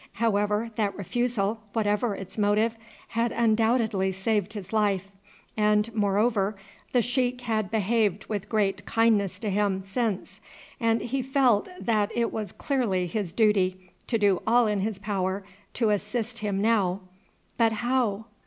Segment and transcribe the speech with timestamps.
[0.13, 2.75] However, that refusal, whatever its motive,
[3.09, 5.11] had undoubtedly saved his life;
[5.55, 6.55] and, moreover,
[6.91, 10.41] the sheik had behaved with great kindness to him since,
[10.79, 15.43] and he felt that it was clearly his duty to do all in his power
[15.75, 17.01] to assist him now;
[17.55, 18.25] but how?